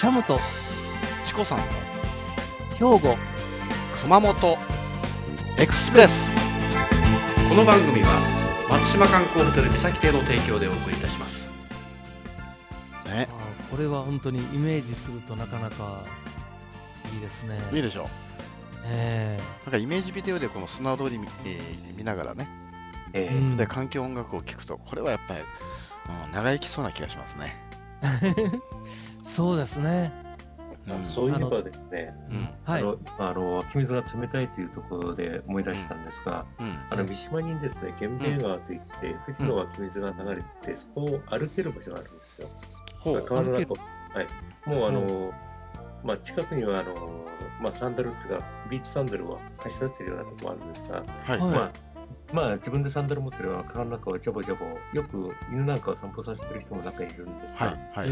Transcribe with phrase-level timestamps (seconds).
[0.00, 0.40] シャムと
[1.22, 1.64] チコさんの
[2.94, 3.18] 兵庫
[4.00, 4.56] 熊本。
[5.58, 6.34] エクスプレス。
[7.50, 8.08] この番組は
[8.70, 11.50] 松島観光ホテル三崎邸の提供でお送りいたします。
[13.04, 13.28] ね。
[13.70, 16.02] これは本当にイメージするとなかなか
[17.12, 17.58] いいですね。
[17.70, 18.08] いいでしょ
[18.86, 22.48] えなんかイメージビデオでこの砂通り見,、えー見ながらね。
[23.12, 23.34] ええ。
[23.34, 27.68] ーで環境音楽を聴くとこれはやっぱり、うん、長生きそうな気がしますね
[29.22, 30.12] そうですね。
[30.88, 31.04] うん。
[31.04, 32.14] そういえばですね、
[32.66, 36.78] あのあの湧き水が冷たいというところで思い出したんですが、うん。
[36.90, 42.48] あの三島にですね、源平川といって、富士の湧き水が流れてて、そこを歩ける場所があるんですよ。
[43.26, 43.76] 川の歩け中を
[44.12, 44.26] はい。
[44.66, 45.32] もうあの、
[46.04, 46.94] まあ、近くにはあの、
[47.60, 51.04] まあ、サンダルっていうか、ビーチサンダルを貸し出してるようなとこあるんですが、
[51.38, 51.70] まあ、
[52.32, 58.10] まあ、自分でサンダル持ってるような川の中をジャボジャボ、よく犬なんかを散歩させてる人も中にいるんですが、はいはい。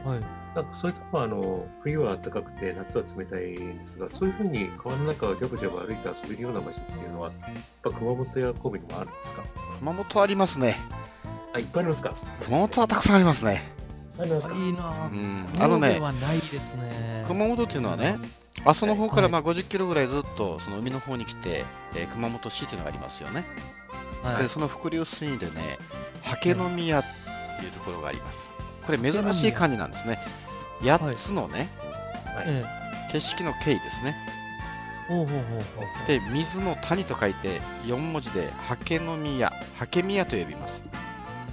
[0.00, 0.20] はい。
[0.54, 7.34] なんかそういうとこはあの冬は暖かくて夏は冷たいんですが、そういうふうに川の中をジャブジャブ歩いて遊べるような場所っていうのは、やっ
[7.82, 9.42] ぱ熊本や神戸にもあるんですか？
[9.78, 10.76] 熊本ありますね。
[11.52, 12.12] あ、いっぱいありますか？
[12.44, 13.62] 熊本はたくさんありますね。
[14.18, 14.54] ありますか？
[14.54, 15.10] いいなあ。
[15.12, 15.46] うん。
[15.62, 17.24] あのねね。
[17.26, 18.18] 熊本っていうのはね
[18.64, 19.32] 阿蘇の方からはい。
[19.32, 21.64] まあ50キロぐらいずっとその海の方に来て、
[21.96, 23.44] えー熊本市っていうのがありますよね、
[24.22, 24.42] はい。
[24.42, 25.78] でその伏流水でね
[26.22, 27.02] 刷毛の宮っ
[27.58, 28.52] ていうところがあります。
[28.86, 30.18] これ珍しい漢字なんですね。
[30.82, 31.68] 8つのね、
[32.26, 32.44] はい。
[32.46, 32.64] え
[33.12, 34.16] 景色の景ですね。
[35.08, 36.06] えほうほうほうほう。
[36.06, 39.52] で水の谷と書いて4文字で刷毛の宮。
[39.78, 40.84] 刷毛宮と呼びます。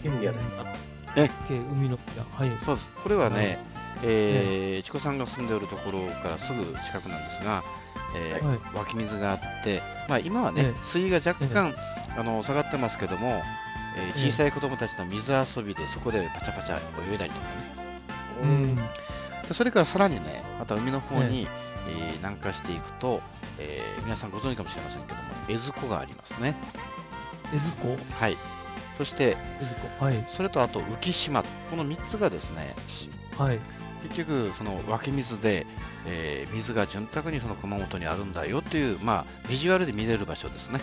[0.03, 0.65] 県宮ですか？
[1.47, 1.99] け海の
[2.37, 2.51] はい。
[2.59, 2.89] そうです。
[3.03, 3.70] これはね、はい
[4.03, 7.63] えー、チコさんが住んでおるところからすぐ近くなんですが、
[8.15, 8.59] えーはい。
[8.73, 10.83] 湧き水があって、まあ、今はね、ええ。
[10.83, 11.73] 水位が若干、
[12.17, 13.41] あの下がってますけども、えー
[14.07, 14.19] ええ。
[14.19, 16.77] 小さい子供たちの水遊びでそこでパチャパチャ
[17.11, 17.53] 泳いだりとかね。
[18.43, 18.75] うん。
[18.75, 18.81] で
[19.53, 21.47] それからさらにねまた海の方に、
[21.87, 23.21] えー南下していくと、
[23.59, 26.55] えー皆さんご存知かもしれませんけども江津湖がありますね。
[27.53, 27.97] 江津湖？
[28.19, 28.37] はい。
[28.97, 29.35] そして
[29.99, 30.25] はい。
[30.29, 31.43] それとあと浮島。
[31.69, 32.73] この3つがですね
[33.37, 33.59] はい。
[34.03, 35.65] 結局その湧き水で、
[36.07, 40.81] えー水が潤沢にその熊本にあるんだよという、まあ、ビジュアルで見れる場所ですね、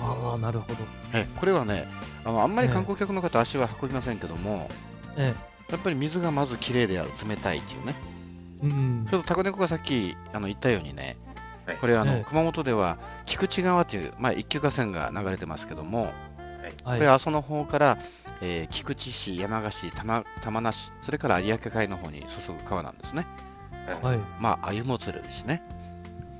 [0.00, 0.78] ああなるほど。
[1.14, 1.86] えこれはね
[2.24, 2.74] あのあんまりええ。
[2.74, 4.70] 観光客の方足は運びませんけども、
[5.16, 5.34] え
[5.70, 7.94] やっぱり水がまず綺麗である冷たいっていうね。
[8.64, 9.06] えうん。
[9.08, 11.16] ちょっとタコネコがさっきあの言ったようにね
[11.66, 11.76] はい。
[11.76, 12.24] これあの、ええ。
[12.26, 16.12] 熊本では菊池川という、まあ、一級河川が流れてますけども、はい。
[16.82, 17.98] これは阿蘇の方から、
[18.40, 23.26] えー菊池市山鹿市玉玉名市それから有明海の方に注ぐ川なんですね。
[24.02, 24.18] はい。
[24.40, 25.62] まあ鮎も釣れるしね。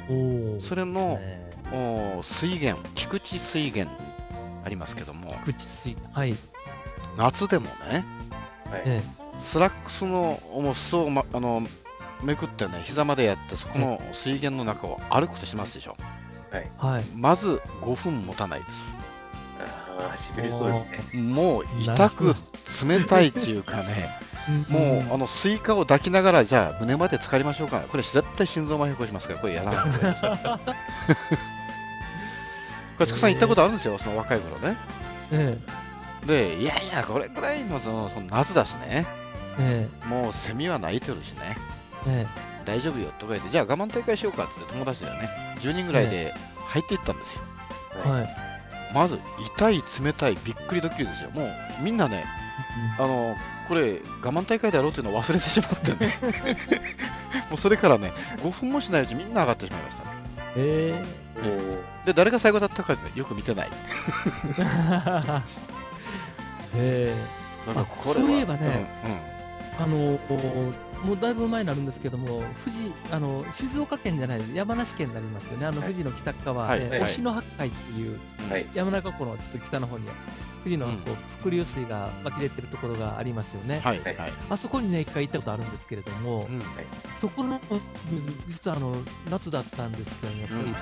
[0.08, 1.48] おおそれのね。
[1.72, 3.94] お水源菊池水源
[4.64, 5.34] ありますけども。
[5.44, 6.34] 口水はい。
[7.16, 8.04] 夏でもね
[8.70, 8.82] はい。
[8.86, 9.02] え
[9.40, 11.62] スラックスのもう裾を、ま、あの
[12.22, 15.96] めくってね膝までやってそこの水源の中を歩くとしますでしょ。
[16.52, 17.04] えはい。
[17.14, 18.94] まず5分持たないです
[19.98, 21.22] ああ、しびれそうですね。
[21.22, 22.34] もう痛く
[22.86, 23.84] 冷たいっていうかね。
[24.68, 27.80] もうあのスイカを抱きながらじゃあ胸まで浸かりましょうか。
[27.80, 30.22] これ絶対心臓麻痺起こしますからこれやらない方がいいです。
[32.96, 34.76] これチコさん行ったことあるんですよその若い頃ね。
[35.32, 35.58] え
[36.26, 39.06] でいやいやこれくらいのそのその夏だしね。
[39.58, 40.06] ええ。
[40.06, 41.56] もうセミは鳴いてるしね。
[42.06, 42.64] ええ。
[42.64, 45.28] 大丈夫よとか言ってじゃあ我慢大会しようかって友達だよね。
[45.60, 46.34] 10人ぐらいで
[46.66, 47.42] 入っていったんですよ。
[48.06, 48.47] えはい
[48.92, 49.18] まず
[49.56, 51.30] 痛い冷たいびっくりドッキリですよ。
[51.30, 52.24] もうみんなね
[52.98, 53.36] あの
[53.68, 56.14] これ我慢大会でやろうっていうのを忘れてしまってね。
[57.50, 58.12] もうそれからね
[58.42, 60.02] 5分もしないうちみんな上がってしまいました。
[60.56, 61.04] え
[61.42, 63.70] もうで誰が最後だったかねよく見てない。
[66.76, 67.14] ええ
[67.66, 69.37] だからあこれはそういえばねうん
[69.80, 70.18] あの
[71.04, 75.92] もうだいぶ前になるんですけども、富士あの静岡県じゃない、山梨県になりますよね、あのはい。
[75.92, 77.08] 富士の北側、えーはいはい。
[77.08, 78.66] 忍野八海っていううんはい。
[78.74, 80.06] 山中湖のちょっと北の方に、
[80.64, 80.96] 富士のうん。
[80.98, 83.80] こう伏流水が湧き出てるところがありますよね。
[83.84, 84.16] はいはい
[84.50, 86.60] あそこにね、一回行ったことあるんですけれども、うん。
[87.14, 87.60] そこの
[88.10, 88.96] 水実はあの
[89.30, 90.74] 夏だったんですけど、やっぱり、うん。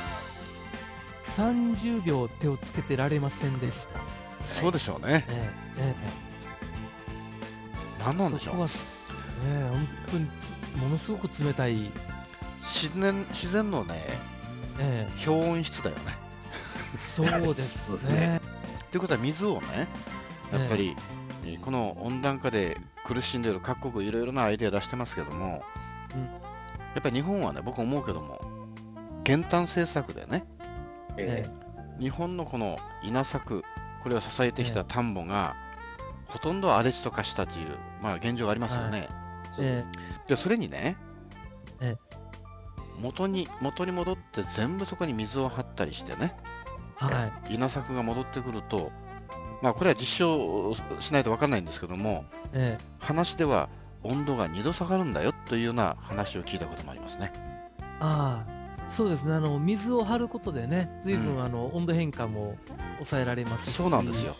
[1.74, 4.00] 30秒手をつけてられませんでした。
[4.46, 5.26] そうでしょうね。
[5.28, 6.26] ええええ
[8.06, 8.52] 何なんでしょう？
[8.52, 8.88] そこはす、
[9.44, 11.90] ね、本当につものすごく冷たい、
[12.60, 14.00] 自然自然のね
[14.78, 16.02] え氷温室だよね。
[16.94, 18.10] えそうですね。
[18.10, 18.40] ね。
[18.92, 19.88] ということは水をね
[20.52, 20.96] やっぱり、
[21.44, 25.64] えーこの温暖化で苦しんでいる各国いろいろなアイデア出してますけども、
[26.14, 26.22] うん。
[26.22, 26.30] や
[26.98, 28.40] っぱり日本はね僕思うけども
[29.22, 30.44] 減反政策でね
[31.16, 32.00] ええ。
[32.00, 33.64] 日本のこの稲作
[34.02, 35.54] これを支えてきた田んぼが、
[36.26, 37.66] ほとんど荒れ地と化したという、
[38.02, 39.90] まあ、現状がありますよね、えそうです。
[40.28, 40.96] でそれにね、
[41.80, 41.96] え
[43.00, 46.34] 元に元に戻って全部そこに水を張ったりしてね
[46.96, 47.54] はい。
[47.54, 48.90] 稲作が戻ってくると
[49.62, 53.68] まあこれは実証しないと分かんないんですけどもえ話では
[54.02, 57.32] 温度が2度下がるんだよというような話を聞いたこともありますね。
[58.00, 59.34] ああ、そうですね。
[59.34, 62.56] あの、水を張ることでね、随分、うんあの、温度変化も
[62.94, 63.74] 抑えられますし。
[63.74, 64.34] そうなんですよ。。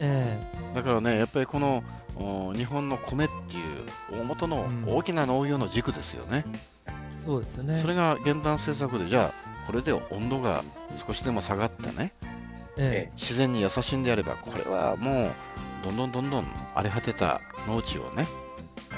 [0.00, 0.38] え
[0.74, 1.82] だからねやっぱりこの
[2.16, 6.44] お日本の米っていう大元のうん大きな農業の軸ですよね。
[6.86, 7.74] えそうですよね。
[7.76, 9.32] それが減反政策でじゃあ
[9.66, 10.62] これで温度が
[11.06, 12.12] 少しでも下がってね
[12.76, 15.30] え自然に優しいんであればこれはもう
[15.84, 18.26] どんどんどんどん荒れ果てた農地をね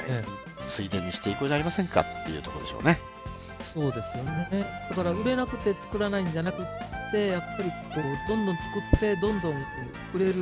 [0.08, 2.98] ええ水田にしていこうじゃありませんかっていうところでしょうね。
[3.60, 4.66] えそうですよね。
[4.88, 6.66] だから、売れなくて作らないんじゃなくっ
[7.10, 9.52] て、やっぱりこう、どんどん作って、どんどん
[10.14, 10.34] 売れる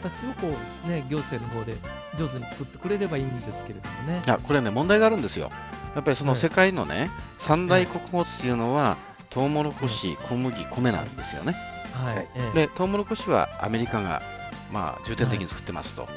[0.00, 0.48] 形をこ
[0.84, 1.76] う、ね、行政の方で
[2.16, 4.28] 上手に作ってくれればいいんですけれどもねい。
[4.28, 5.50] やこれね問題があるんですよ。
[5.94, 8.96] やっぱりそのはい世界のね三大穀物っていうのは
[9.28, 11.54] トウモロコシ、小麦、米なんですよね。
[11.92, 12.28] はい。
[12.34, 14.22] ええでトウモロコシはアメリカが
[14.72, 16.08] まあ重点的に作ってますと。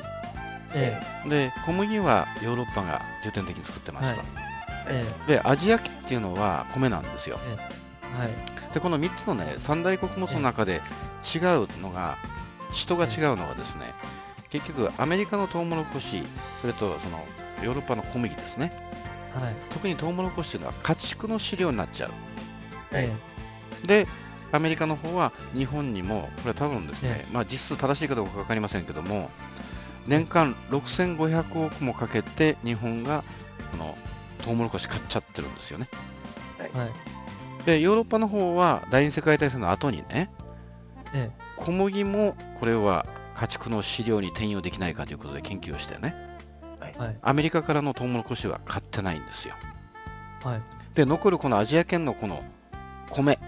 [0.75, 4.21] えで小麦はヨーロッパが重点的に作ってますと。
[4.87, 7.39] ええでアジア系っていうのは米なんですよ。
[7.45, 7.55] え
[8.17, 8.52] はい。
[8.73, 10.81] でこの3つのね三大穀物の中で
[11.35, 12.17] 違うのが
[12.71, 13.93] 人が違うのはですね
[14.49, 16.23] 結局アメリカのトウモロコシ
[16.61, 17.25] それとその
[17.63, 18.71] ヨーロッパの小麦ですね。
[19.33, 19.55] はい。
[19.71, 22.11] 特にトウモロコシというのは家畜の飼料になっちゃう。
[22.91, 23.11] え
[23.83, 24.07] で
[24.51, 29.31] アメリカの方は日本にもこれは多分ですねえ、まあ、実数正しいかどうか分かりませんけども
[30.05, 33.23] 年間6500億もかけて日本が
[33.71, 33.97] この
[34.43, 35.87] トウモロコシ買っちゃってるんですよね。
[36.59, 37.12] えはい。
[37.65, 40.29] でヨーロッパの方は第二次世界大戦の後にね
[41.13, 43.05] え小麦もこれは
[43.35, 46.13] 家畜の飼料に転用できないかということで研究をしてね
[46.81, 47.17] えはい。
[47.21, 49.55] アメリカからのトウモロコシは買ってないんですよ
[50.43, 50.61] はい。
[50.93, 52.43] で残るこのアジア圏のこの
[53.09, 53.39] 米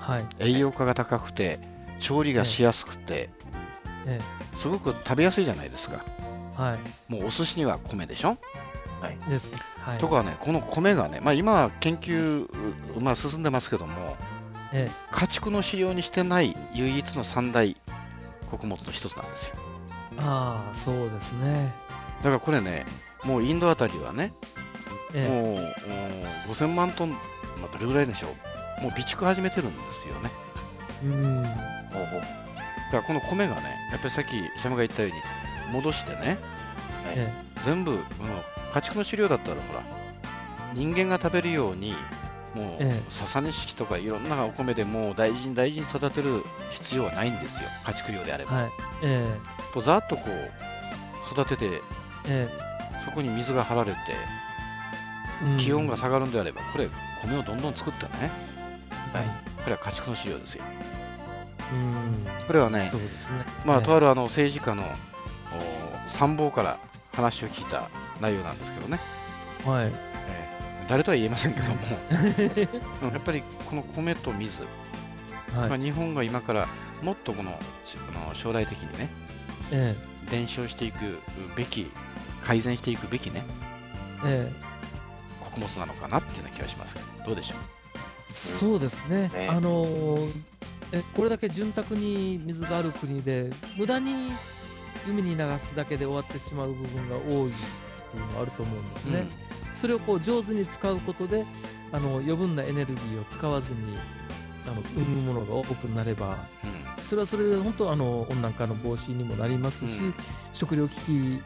[0.00, 0.24] はい。
[0.38, 1.58] 栄養価が高くて
[1.98, 3.30] 調理がしやすくて
[4.06, 4.20] え
[4.56, 6.04] すごく食べやすいじゃないですか
[6.58, 6.78] えは
[7.08, 7.12] い。
[7.12, 8.36] もうお寿司には米でしょ？
[9.28, 9.54] です。
[9.84, 9.98] はい。
[9.98, 12.46] とかねこの米がねまあ今は研究
[12.96, 14.16] うまあ進んでますけども
[14.72, 17.76] え家畜の飼料にしてない唯一の三大
[18.50, 19.56] 穀物の一つなんですよ
[20.12, 21.72] えああ、そうですね。
[22.18, 22.86] だからこれね
[23.24, 24.32] もうインドあたりはね
[25.14, 25.54] ええも
[26.48, 27.16] うお5000万トン、ま
[27.72, 28.28] あ、どれぐらいでしょ
[28.80, 30.30] うもう備蓄始めてるんですよね
[31.04, 31.42] うん。
[31.42, 31.58] だか
[32.92, 36.38] らこの米がねやっぱりさっきシャムが言ったように戻してね
[37.14, 37.32] え
[37.64, 37.98] 全部、うん、
[38.72, 39.82] 家畜の飼料だったらほら。
[40.74, 41.94] 人間が食べるように
[42.54, 43.02] もう、ええ。
[43.10, 47.68] 笹錦とかいろんなお米でもう大事に大事に育てる必要はないんですよ。
[47.84, 48.70] 家畜用であれば、はい。
[49.02, 49.26] え
[49.74, 51.80] とざっとこう育てて
[52.26, 52.72] ええ。
[53.04, 53.98] そこに水が張られて
[55.58, 56.88] 気温が下がるんであればこれ
[57.22, 58.30] 米をどんどん作ってね。
[59.12, 59.24] はい。
[59.62, 60.64] これは家畜の飼料ですよ。
[61.72, 62.46] うん。
[62.46, 63.44] これはねそうですね。
[63.66, 63.84] まあ、ええ。
[63.84, 66.78] とあるあの政治家のお参謀から
[67.14, 67.88] 話を聞いた
[68.20, 68.98] 内容なんですけどね、
[69.64, 69.86] はい。
[69.86, 70.52] えー
[70.88, 71.74] 誰とは言えませんけども、
[73.02, 74.58] う んやっぱりこの米と水、
[75.54, 75.80] まあ、はい。
[75.80, 76.68] 日本が今から
[77.02, 79.08] もっとこのしあの将来的にね
[79.70, 79.96] え
[80.30, 81.18] 伝承していく
[81.56, 81.90] べき
[82.42, 83.44] 改善していくべきね
[84.24, 84.52] ええ。
[85.40, 86.94] 穀物なのかなっていうような気がします。
[86.94, 87.58] けどどうでしょう？
[88.30, 89.30] えそうですね。
[89.32, 89.48] ね。
[89.48, 90.32] あのー
[90.94, 94.32] えこれだけ潤沢に水がある国で無駄に
[95.08, 97.52] 海に流すだけで終わってしまう部分が多い
[98.12, 99.26] っていうのはあると思うんですね。
[99.72, 101.46] それをこう上手に使うことで
[101.92, 103.96] あの余分なエネルギーを使わずに
[104.66, 106.70] あの生むものが多くなればうん。
[106.70, 110.14] うんそれはそれで本当あの温暖化の防止にもなりますし、うん。
[110.52, 111.42] 食料危機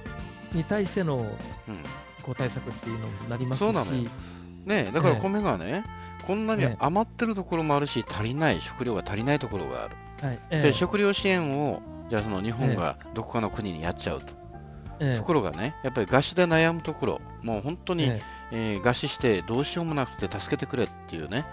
[0.53, 1.27] に対してのうん。
[2.23, 4.09] こう対策っていうのもなりますし。
[4.67, 5.85] ねえだからええ米がね、
[6.27, 6.77] こんなにええ。
[6.81, 9.97] 余ってるところもあるし足りない食料が足りないところがある。
[10.21, 11.81] はいえでえ食料支援を
[12.11, 14.36] じゃあその日本がどこかの国にやっちゃうと、ええ
[14.99, 18.21] ところがねやっぱり餓死で悩むところもう本当に、え
[18.53, 18.77] え。
[18.77, 21.45] ー餓死してどうしようもなくて助けてくれっていうね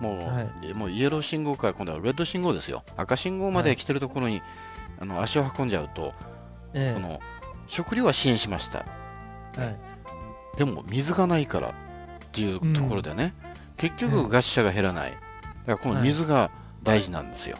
[0.00, 2.84] もう,、はえもうイエロー信号から今度はレッド信号ですよ。
[2.96, 4.42] 赤信号まで来てるところに、
[5.00, 6.12] あの足を運んじゃうと、
[6.74, 6.94] ええ。
[6.94, 7.20] この
[7.66, 8.84] 食料は支援しました。
[9.56, 9.76] えはい。
[10.58, 11.72] でも水がないからっ
[12.32, 13.34] ていうところでね、
[13.76, 14.22] 結局ええ。
[14.24, 15.12] 餓死者が減らない。
[15.12, 15.22] だか
[15.66, 16.50] らこの水が
[16.82, 17.56] 大事なんですよ、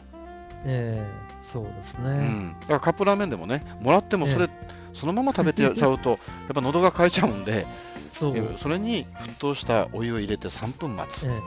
[0.64, 1.26] ええ。
[1.40, 4.48] そうですうね、ん、だからカップラーメンでもねもらってもそれ、
[4.98, 6.18] そのまま食べてちゃうと やっ
[6.54, 7.66] ぱ喉が渇いちゃうんで
[8.12, 8.32] そ
[8.68, 11.40] れに沸騰したお湯を入れて3分待つ、え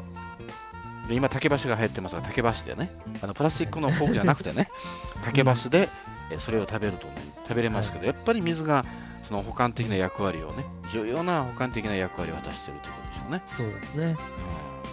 [1.09, 2.91] で今竹箸が入ってますが竹箸でね
[3.23, 4.69] あのプラスチックのフォークじゃなくてね
[5.25, 5.89] 竹箸で
[6.29, 7.13] えそれを食べるとね
[7.47, 8.85] 食べれますけど、やっぱり水が
[9.27, 13.41] その補完的な役割をね重要な補完的な役割を果たしているということでしょうね。
[13.45, 14.15] そうですね。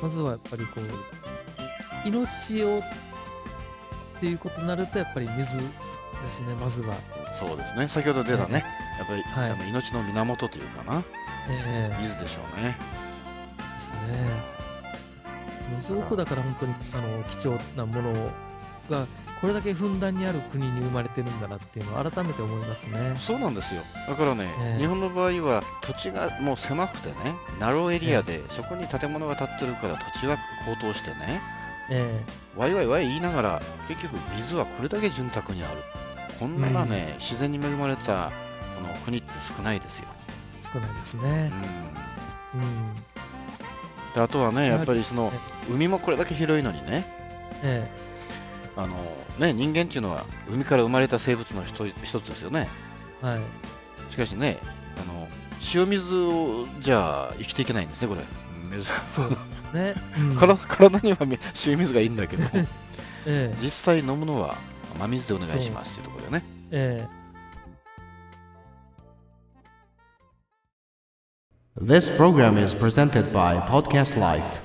[0.02, 5.62] まずはやっぱりこう、命をっていうことになると、やっぱり水で
[6.28, 6.94] すね、まずは。
[7.44, 7.88] うんそうですね。
[7.88, 8.64] 先ほど出たね、
[8.98, 9.50] やっぱり、はい。
[9.50, 11.02] あの命の源というかな。
[11.50, 11.96] ええ。
[12.00, 12.76] 水でしょうね。
[13.74, 13.98] ですね。
[15.76, 18.12] すごくだから本当にあの貴重なもの
[18.88, 19.06] が
[19.40, 23.14] これだけふんだんにある国に生まれてるんだなっていうのを改めて思いますね。
[23.16, 23.82] そうなんですよ。
[24.08, 24.80] だからね、ええ。
[24.80, 27.14] 日本の場合は土地がもう狭くてね
[27.60, 31.40] ナローエリアで、そこに建物が建ってるから土地は高騰してね
[31.90, 32.24] え。
[32.56, 35.82] ワイワイワイ言いながら結局水はこれだけ潤沢にある
[36.38, 38.30] こんなね、自然に恵まれた
[38.76, 41.28] この国って少ないですよ、え少ないですうね。
[41.28, 41.50] ん、うん。
[44.14, 45.32] であとはねやっぱりその
[45.70, 47.04] 海もこれだけ広いのにね
[47.62, 47.88] え
[48.76, 48.96] あの
[49.38, 52.68] ね人間っていうのは海から生まれた生物の一一つですよね。
[53.22, 53.40] えはい。
[54.10, 54.58] しかしね
[55.00, 55.28] あの
[55.74, 58.22] 塩水をじゃあ生きていけないんですねこれ。
[58.70, 59.30] 珍そう。
[59.74, 59.94] ね。
[60.18, 60.36] うん。
[60.36, 62.44] 体体にはみ塩水がいいんだけど。
[63.26, 63.56] ええ。
[63.58, 64.56] 実際飲むのは
[64.99, 67.21] 真水でお願いしますというところでねええ
[71.79, 74.64] This program is presented by Podcast Life.